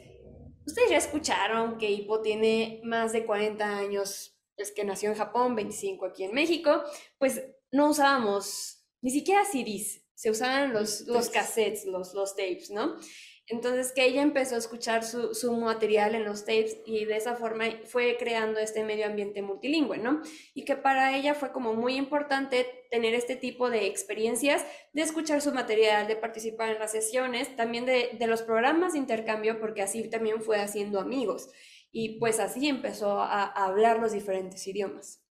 [0.66, 5.54] ustedes ya escucharon que Hippo tiene más de 40 años, pues que nació en Japón,
[5.56, 6.82] 25 aquí en México,
[7.18, 12.96] pues no usábamos ni siquiera CDs, se usaban los, los cassettes, los, los tapes, ¿no?
[13.50, 17.34] Entonces que ella empezó a escuchar su, su, material en los tapes y de esa
[17.34, 20.20] forma fue creando este medio ambiente multilingüe, ¿no?
[20.52, 25.40] Y que para ella fue como muy importante tener este tipo de experiencias, de escuchar
[25.40, 29.80] su material, de participar en las sesiones, también de, de los programas de intercambio, porque
[29.80, 31.48] así también fue haciendo amigos.
[31.90, 35.24] Y pues así empezó a, a hablar los diferentes idiomas.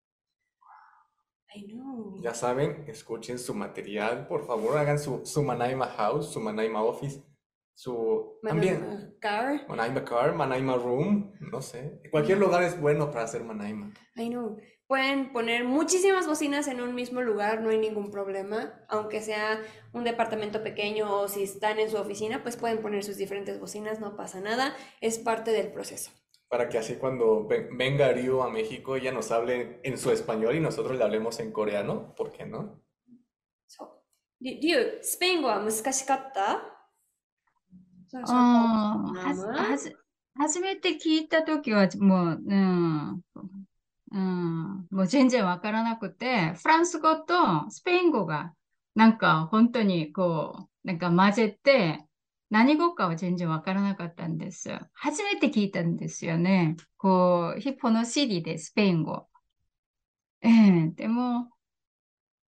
[1.53, 2.21] I know.
[2.21, 7.21] Ya saben, escuchen su material, por favor, hagan su, su Manaima House, su Manaima Office
[7.80, 9.68] su también Manaima Car.
[9.68, 12.02] Manaima Car, Manaima Room, no sé.
[12.10, 13.90] Cualquier lugar es bueno para hacer Manaima.
[14.16, 14.58] I know.
[14.86, 18.84] Pueden poner muchísimas bocinas en un mismo lugar, no hay ningún problema.
[18.88, 19.62] Aunque sea
[19.94, 23.98] un departamento pequeño o si están en su oficina, pues pueden poner sus diferentes bocinas,
[23.98, 24.76] no pasa nada.
[25.00, 26.10] Es parte del proceso.
[26.48, 30.60] Para que así cuando venga Ryu a México, ella nos hable en su español y
[30.60, 32.82] nosotros le hablemos en coreano, ¿por qué no?
[33.68, 34.04] So,
[34.40, 36.73] Ryu, スペイン語は難しかった
[38.21, 39.77] は
[40.37, 43.21] 初めて聞いたときは、もう、うん、
[44.11, 48.53] うん、もう全然わからなくて、フランス語とスペイン語が、
[48.95, 52.05] なんか本当にこう、なんか混ぜて、
[52.49, 54.79] 何語かは全然わからなかったんです。
[54.93, 56.75] 初めて聞いたんですよね。
[56.97, 59.27] こう、ヒッポの CD でスペイン語。
[60.41, 61.49] ええでも、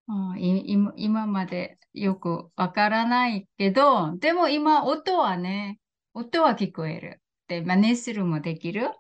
[0.09, 5.79] うんい今今までよくわからないけど、でも今音はね、
[6.14, 7.21] 音は聞こえる。
[7.49, 8.90] で、真似するもできる。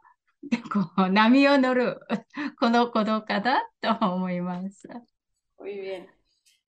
[0.42, 2.00] で、こう、波を乗る。
[2.58, 4.88] このことかなと思います。
[5.58, 6.06] Muy bien.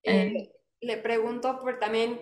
[0.04, 0.32] Eh.
[0.34, 2.20] Eh, le pregunto por también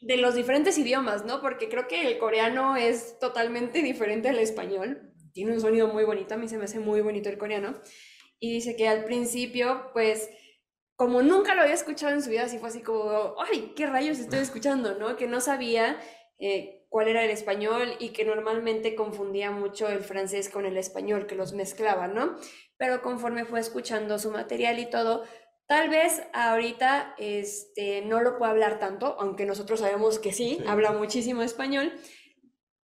[0.00, 1.40] de los diferentes idiomas, ¿no?
[1.40, 5.12] Porque creo que el coreano es totalmente diferente al español.
[5.32, 7.74] Tiene un sonido muy bonito, a mí se me hace muy bonito el coreano.
[8.38, 10.30] Y dice que al principio, pues,
[11.03, 14.19] como nunca lo había escuchado en su vida, así fue así como, ay, ¿qué rayos
[14.19, 15.17] estoy escuchando, no?
[15.17, 15.99] Que no sabía
[16.39, 21.27] eh, cuál era el español y que normalmente confundía mucho el francés con el español,
[21.27, 22.37] que los mezclaba, ¿no?
[22.77, 25.25] Pero conforme fue escuchando su material y todo,
[25.65, 30.65] Tal vez ahorita este, no lo pueda hablar tanto, aunque nosotros sabemos que sí, Sí.
[30.67, 31.93] habla muchísimo español,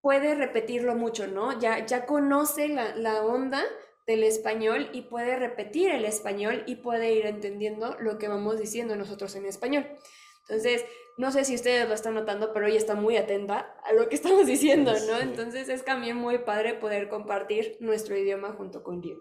[0.02, 1.58] puede repetirlo mucho, ¿no?
[1.58, 3.64] Ya, ya conoce la, la onda
[4.06, 8.94] del español y puede repetir el español y puede ir entendiendo lo que vamos diciendo
[8.96, 9.86] nosotros en español.
[10.48, 10.84] Entonces,
[11.18, 14.14] no sé si ustedes lo están notando, pero ella está muy atenta a lo que
[14.14, 15.18] estamos diciendo, ¿no?
[15.20, 19.18] Entonces es también muy padre poder compartir nuestro idioma junto con Dios.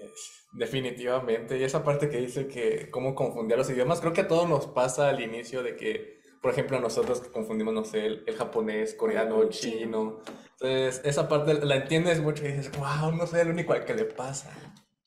[0.00, 1.58] Es- definitivamente.
[1.58, 4.66] Y esa parte que dice que cómo confundía los idiomas, creo que a todos nos
[4.68, 8.94] pasa al inicio de que, por ejemplo, nosotros que confundimos, no sé, el, el japonés,
[8.94, 10.18] coreano, chino.
[10.60, 13.94] Entonces, esa parte la entiendes mucho y dices, wow, no soy el único al que
[13.94, 14.50] le pasa.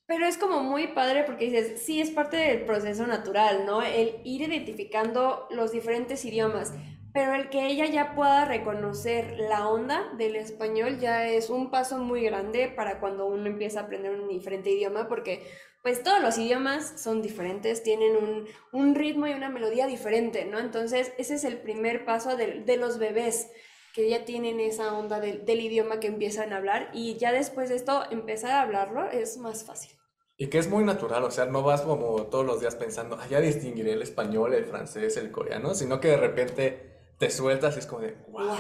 [0.08, 3.82] Pero es como muy padre porque dices, sí, es parte del proceso natural, ¿no?
[3.82, 6.74] El ir identificando los diferentes idiomas,
[7.14, 11.98] pero el que ella ya pueda reconocer la onda del español ya es un paso
[11.98, 15.46] muy grande para cuando uno empieza a aprender un diferente idioma, porque
[15.86, 20.58] pues todos los idiomas son diferentes, tienen un, un ritmo y una melodía diferente, ¿no?
[20.58, 23.52] Entonces, ese es el primer paso de, de los bebés
[23.94, 27.70] que ya tienen esa onda del, del idioma que empiezan a hablar y ya después
[27.70, 29.92] de esto empezar a hablarlo es más fácil.
[30.38, 33.28] Y que es muy natural, o sea, no vas como todos los días pensando, ah,
[33.30, 37.80] ya distinguiré el español, el francés, el coreano, sino que de repente te sueltas y
[37.82, 38.48] es como de, wow.
[38.48, 38.58] ¡Wow!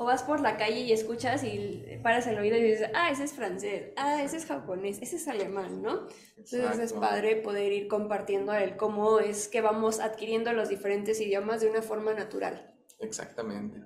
[0.00, 3.24] O vas por la calle y escuchas y paras el oído y dices, ah, ese
[3.24, 6.08] es francés, ah, ese es japonés, ese es alemán, ¿no?
[6.38, 11.60] Entonces es padre poder ir compartiendo el cómo es que vamos adquiriendo los diferentes idiomas
[11.60, 12.74] de una forma natural.
[12.98, 13.82] Exactamente.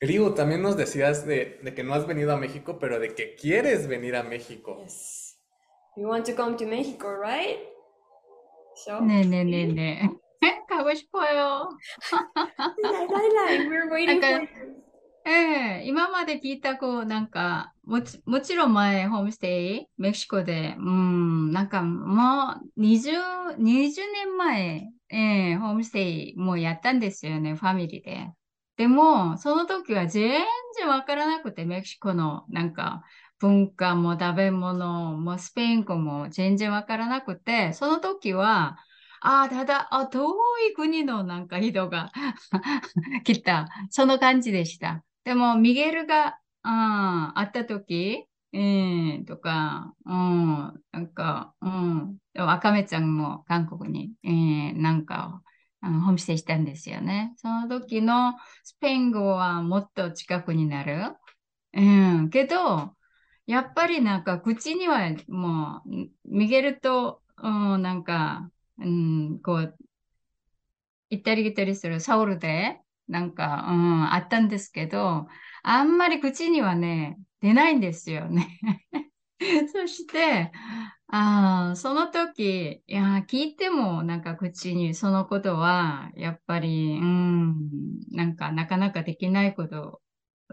[0.00, 3.88] Grigo, también nos decías de, que no has venido a México, pero de que quieres
[3.88, 4.80] venir a México.
[4.84, 5.36] Yes.
[5.96, 7.58] You want to come to Mexico, right?
[8.76, 10.23] So, no, no, no, no.
[10.74, 10.82] ねえねえ。
[10.82, 11.70] え、かごしぽよ。
[12.82, 14.48] Lai, lai, lai, we're waiting for.
[15.26, 28.32] ええ今まで聞いた、こう、なんか、もち、もちろん前、ホームステイ、メキシコで、うん、なんか、もう、20、20年前、ええホームステイもうやったんですよね、ファミリーで。
[28.76, 30.44] でも、その時は全
[30.76, 33.02] 然わからなくて、メキシコの、なんか、
[33.38, 38.76] 文化も食べ物もスペイン語も全然わからなくて、その時は、
[39.26, 40.34] ああ、ただ、あ、遠
[40.70, 42.12] い国のなんか人が
[43.24, 43.68] 来た。
[43.88, 45.02] その感じでした。
[45.24, 55.42] でも、ミゲルが、うん、会った時、えー、とか、うん、なんか、うん、でも赤目ちゃんも韓国に、えー、なんか、
[55.80, 57.32] あのホームステイしたんですよね。
[57.36, 61.16] その時のスペイン語はもっと近くになる。
[61.72, 61.80] う
[62.24, 62.28] ん。
[62.28, 62.94] けど、
[63.46, 69.76] やっぱりなんか口にはもう、ミゲルと、うん、なんか、うん、こう、
[71.10, 75.26] 行ったり来たりするソウルで、なんか、うん、あったんですけど、
[75.62, 78.60] あんまり口にはね、出ないんですよね。
[79.72, 80.50] そして、
[81.08, 90.00] ああ、その時、いや、聞いてもなんか口にそのことは、やっぱり、うん、なんかなかなかできないこと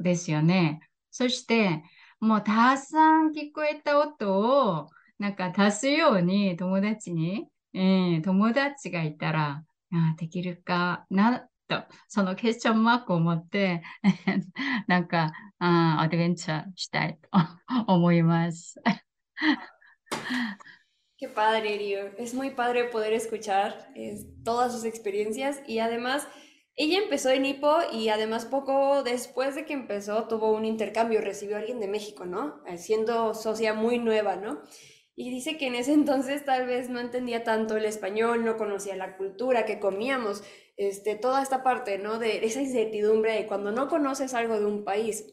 [0.01, 0.81] ですよね。
[1.10, 1.84] そして、
[2.19, 13.83] もうたくさん聞こえた音を、なんか足すように友達に、えー友達がいたら、あーできるかな、と、そのクエスチョンマークを持って、
[14.88, 17.29] なんか、あーアドベンチャーしたいと
[17.92, 18.81] 思います。
[21.18, 22.14] Qué padre, Ryu.
[22.18, 26.29] Es muy padre poder escuchar es, todas sus experiencias y además
[26.75, 31.57] ella empezó en Ipo y además poco después de que empezó tuvo un intercambio, recibió
[31.57, 32.61] a alguien de México, ¿no?
[32.66, 34.61] Eh, Siendo socia muy nueva, ¿no?
[35.15, 38.95] Y dice que en ese entonces tal vez no entendía tanto el español, no conocía
[38.95, 40.43] la cultura que comíamos,
[40.78, 42.17] este, toda esta parte, ¿no?
[42.17, 45.26] De esa incertidumbre de cuando no conoces algo de un país.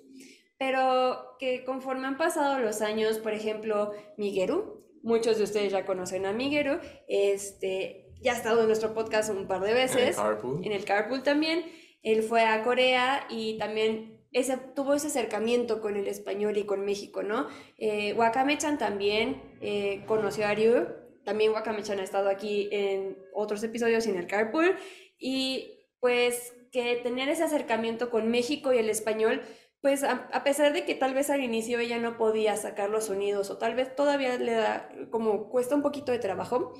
[0.59, 6.27] Pero que conforme han pasado los años, por ejemplo, Miguelu, muchos de ustedes ya conocen
[6.27, 10.17] a Miguelu, este, ya ha estado en nuestro podcast un par de En el veces,
[10.17, 10.65] carpool.
[10.65, 11.65] en el Carpool también,
[12.03, 16.85] él fue a Corea y también ese, tuvo ese acercamiento con el español y con
[16.85, 17.49] México, ¿no?
[17.79, 20.87] Eh, Wakame-chan también eh, conoció a Ryu,
[21.25, 24.77] también Wakame-chan ha estado aquí en otros episodios en el Carpool,
[25.19, 29.43] y pues que tener ese acercamiento con México y el español,
[29.81, 33.49] pues a pesar de que tal vez al inicio ella no podía sacar los sonidos
[33.51, 36.75] o tal vez todavía le da como cuesta un poquito de trabajo,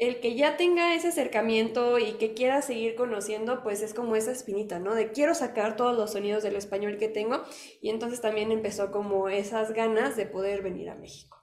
[0.00, 4.32] el que ya tenga ese acercamiento y que quiera seguir conociendo, pues es como esa
[4.32, 4.94] espinita, ¿no?
[4.94, 7.42] De quiero sacar todos los sonidos del español que tengo
[7.82, 11.36] y entonces también empezó como esas ganas de poder venir a México.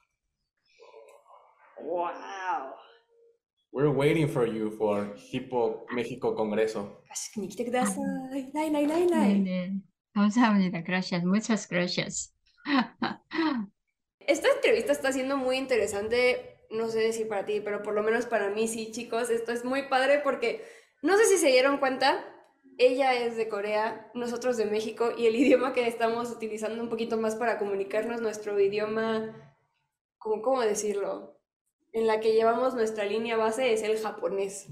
[1.84, 2.74] Wow.
[3.72, 7.04] We're waiting for you for Hippo México Congreso.
[7.06, 7.38] Gracias,
[11.26, 12.36] muchas gracias.
[14.20, 18.26] Esta entrevista está siendo muy interesante no sé si para ti, pero por lo menos
[18.26, 20.64] para mí sí, chicos, esto es muy padre porque
[21.02, 22.26] no sé si se dieron cuenta,
[22.78, 27.18] ella es de Corea, nosotros de México y el idioma que estamos utilizando un poquito
[27.18, 29.56] más para comunicarnos, nuestro idioma,
[30.18, 31.40] ¿cómo, cómo decirlo?
[31.94, 34.68] En la que llevamos nuestra línea base es el japonés.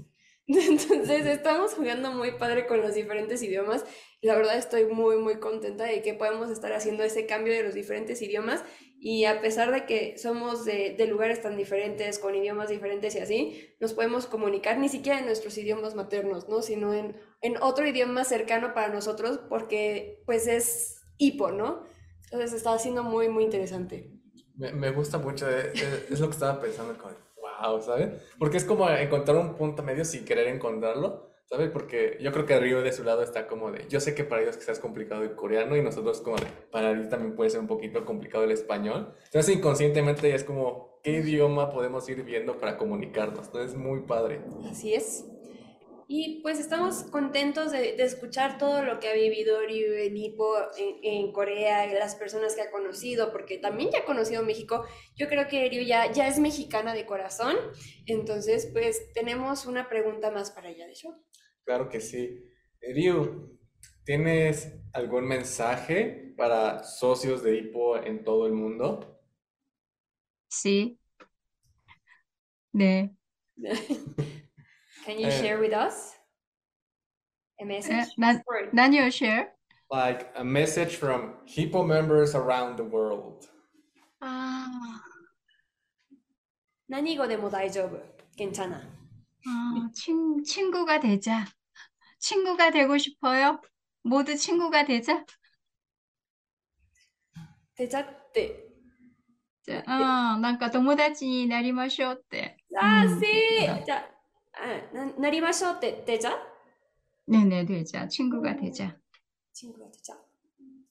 [0.68, 3.84] Entonces estamos jugando muy padre con los diferentes idiomas
[4.26, 7.74] la verdad estoy muy muy contenta de que podemos estar haciendo ese cambio de los
[7.74, 8.64] diferentes idiomas
[8.98, 13.18] y a pesar de que somos de, de lugares tan diferentes, con idiomas diferentes y
[13.18, 16.62] así, nos podemos comunicar ni siquiera en nuestros idiomas maternos, ¿no?
[16.62, 21.84] Sino en, en otro idioma cercano para nosotros porque pues es hipo, ¿no?
[22.24, 24.10] Entonces está siendo muy muy interesante.
[24.56, 27.14] Me, me gusta mucho, eh, eh, es lo que estaba pensando, como,
[27.60, 28.10] wow, ¿sabes?
[28.38, 31.70] Porque es como encontrar un punto medio sin querer encontrarlo, ¿sabes?
[31.70, 34.42] Porque yo creo que Río de su lado está como de, yo sé que para
[34.42, 37.60] ellos quizás es complicado el coreano y nosotros como de, para él también puede ser
[37.60, 39.14] un poquito complicado el español.
[39.26, 43.46] Entonces inconscientemente es como, ¿qué idioma podemos ir viendo para comunicarnos?
[43.46, 44.40] Entonces es muy padre.
[44.70, 45.24] Así es.
[46.08, 50.56] Y pues estamos contentos de, de escuchar todo lo que ha vivido Ryu en Ipo,
[50.78, 54.84] en, en Corea, y las personas que ha conocido, porque también ya ha conocido México.
[55.16, 57.56] Yo creo que Ryu ya, ya es mexicana de corazón.
[58.06, 61.08] Entonces, pues tenemos una pregunta más para ella, de hecho.
[61.64, 62.40] Claro que sí.
[62.80, 63.58] Ryu,
[64.04, 69.20] ¿tienes algún mensaje para socios de Hippo en todo el mundo?
[70.48, 71.00] Sí.
[72.72, 73.16] 네.
[75.05, 76.15] Can you Eh, share with us
[77.59, 78.13] a message?
[78.17, 79.49] 난- Or- 나니오 share?
[79.89, 83.47] Like a message from Hippo members around the world.
[84.21, 84.67] 아,
[86.87, 87.99] 何語でも大丈夫。
[88.37, 88.77] 괜찮아.
[89.47, 91.45] 아, 친, 친구가 되자.
[92.19, 93.59] 친구가 되고 싶어요?
[94.03, 95.25] 모두 친구가 되자.
[97.75, 98.67] てちゃって。
[99.63, 102.57] 자, 어, なんか友達になりましょうって。
[102.77, 104.07] あー、うんせーじゃ
[104.56, 106.46] 아, 나리마쇼 되자?
[107.26, 108.08] 네네, 되자.
[108.08, 108.98] 친구가 되자.
[109.52, 110.18] 친구가 되자.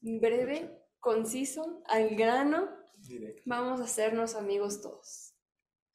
[0.01, 2.69] Breve, conciso, al grano.
[2.97, 3.41] Directo.
[3.45, 5.33] Vamos a hacernos amigos todos.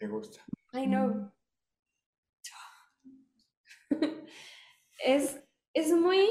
[0.00, 0.40] Me gusta.
[0.72, 1.08] I know.
[1.08, 1.32] Mm.
[5.04, 5.40] es,
[5.74, 6.26] es muy,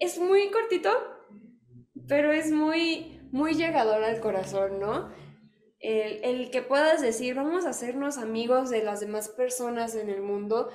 [0.00, 0.90] es muy cortito,
[2.08, 5.10] pero es muy, muy llegador al corazón, ¿no?
[5.82, 10.22] el, el que puedas decir, vamos a hacernos amigos de las demás personas en el
[10.22, 10.70] mundo,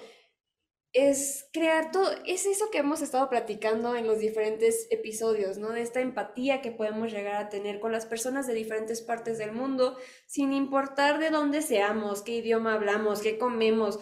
[0.94, 5.70] es crear todo, es eso que hemos estado platicando en los diferentes episodios, ¿no?
[5.70, 9.52] De esta empatía que podemos llegar a tener con las personas de diferentes partes del
[9.52, 14.00] mundo, sin importar de dónde seamos, qué idioma hablamos, qué comemos.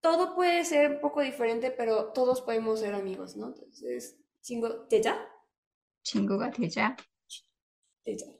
[0.00, 3.48] Todo puede ser un poco diferente, pero todos podemos ser amigos, ¿no?
[3.48, 5.28] Entonces, chingo, ¿te ya?
[6.02, 6.96] Chingo, ¿te ya?
[8.04, 8.39] Te ya.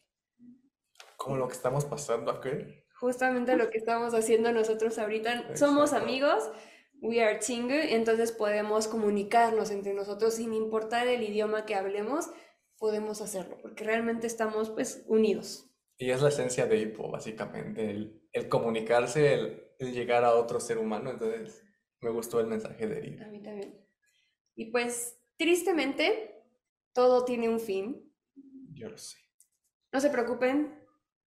[1.21, 2.49] Como lo que estamos pasando aquí.
[2.99, 5.55] Justamente lo que estamos haciendo nosotros ahorita.
[5.55, 6.07] Somos Exacto.
[6.07, 6.51] amigos,
[6.99, 12.31] we are chingu, entonces podemos comunicarnos entre nosotros sin importar el idioma que hablemos,
[12.77, 15.67] podemos hacerlo, porque realmente estamos pues unidos.
[15.97, 20.59] Y es la esencia de Hippo, básicamente, el, el comunicarse, el, el llegar a otro
[20.59, 21.11] ser humano.
[21.11, 21.63] Entonces,
[21.99, 23.23] me gustó el mensaje de Ryu.
[23.23, 23.87] A mí también.
[24.55, 26.43] Y pues, tristemente,
[26.93, 28.11] todo tiene un fin.
[28.73, 29.19] Yo lo sé.
[29.93, 30.80] No se preocupen,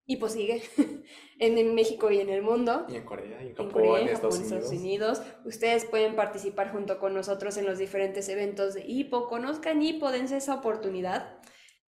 [0.06, 0.62] Hipo sigue
[1.38, 2.86] en, en México y en el mundo.
[2.88, 5.18] Y en Corea, y en En Japón, Corea, en en Estados Japón, Estados Unidos.
[5.18, 5.22] Unidos.
[5.44, 9.28] Ustedes pueden participar junto con nosotros en los diferentes eventos de Hipo.
[9.28, 11.40] Conozcan Hipo, dense esa oportunidad.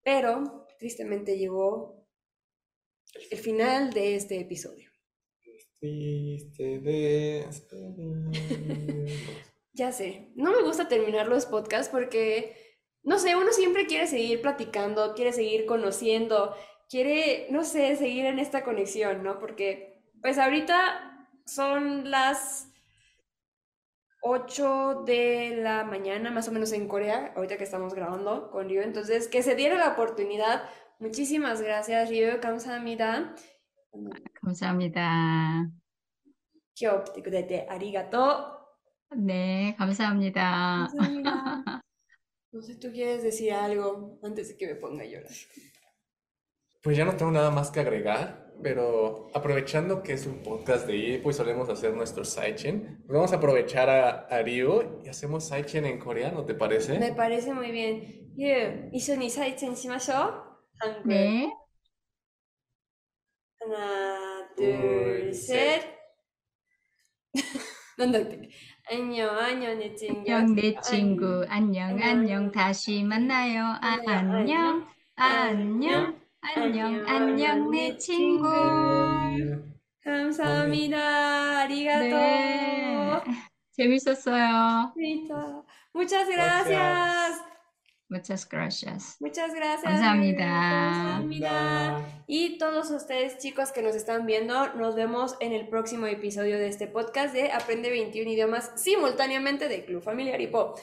[0.03, 2.07] Pero tristemente llegó
[3.31, 4.91] el final de este episodio.
[5.81, 8.31] Triste despedida.
[9.77, 12.57] Ya sé, no me gusta terminar los podcasts porque,
[13.03, 16.55] no sé, uno siempre quiere seguir platicando, quiere seguir conociendo,
[16.89, 19.39] quiere, no sé, seguir en esta conexión, ¿no?
[19.39, 22.69] Porque pues ahorita son las
[24.23, 28.83] 8 de la mañana, más o menos en Corea, ahorita que estamos grabando con Ryo.
[28.83, 30.69] Entonces, que se diera la oportunidad.
[30.99, 32.41] Muchísimas gracias, Ryo.
[32.41, 33.35] Kamsahamnida.
[34.43, 35.71] 감사합니다.
[36.75, 38.57] 귀엽게 그대대 arigato.
[39.17, 40.89] 네, 감사합니다.
[40.91, 41.83] 감사합니다.
[42.53, 45.33] No sé, tú quieres decir algo antes de que me ponga a llorar.
[46.87, 50.97] Pues ya no tengo nada más que agregar, pero aprovechando que es un podcast de
[50.97, 55.49] IEPO y solemos hacer nuestro sidechain, pues vamos a aprovechar a, a Ryu y hacemos
[55.49, 56.97] sidechain en coreano, ¿te parece?
[57.01, 58.31] Me parece muy bien.
[58.37, 61.53] Ryu, ¿y sidechain ¿Sí?
[63.59, 65.83] 하나, 둘, 셋.
[67.99, 68.49] 넌 어떻게?
[71.49, 73.77] 안녕, 안녕 다시 만나요.
[73.81, 76.26] 안녕, 안녕.
[76.46, 78.48] 안녕, 안녕 내 친구.
[80.04, 81.60] 감사합니다.
[81.62, 82.10] 아리가또.
[82.10, 83.22] 네,
[83.74, 84.94] 재밌었어요.
[84.98, 85.66] Listo.
[85.94, 87.42] Muchas gracias.
[88.10, 89.18] Muchas gracias.
[89.22, 89.84] Muchas gracias.
[89.84, 90.44] 감사합니다.
[90.46, 92.24] 감사합니다.
[92.28, 96.68] Y todos ustedes, chicos que nos están viendo, nos vemos en el próximo episodio de
[96.68, 100.76] este podcast de Aprende 21 idiomas simultáneamente de Club Familiar Hipo.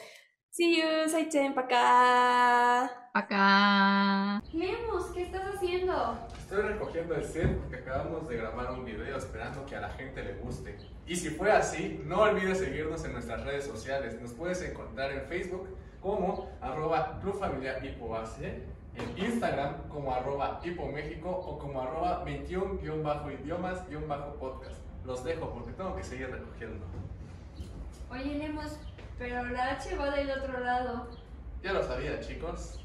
[0.56, 2.84] See you, Saichen, acá.
[3.12, 4.40] Acá.
[4.52, 6.16] Lemus, ¿qué estás haciendo?
[6.38, 10.22] Estoy recogiendo el set porque acabamos de grabar un video esperando que a la gente
[10.22, 10.78] le guste.
[11.08, 14.22] Y si fue así, no olvides seguirnos en nuestras redes sociales.
[14.22, 18.62] Nos puedes encontrar en Facebook como arroba Club Familiar Base,
[18.94, 24.78] en Instagram como arroba Hipo México o como arroba 21-idiomas-podcast.
[25.04, 26.86] Los dejo porque tengo que seguir recogiendo.
[28.08, 28.78] Oye, Lemus,
[29.18, 31.08] pero la H va del otro lado.
[31.62, 32.83] Ya lo sabía, chicos.